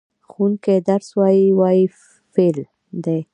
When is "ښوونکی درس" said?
0.31-1.07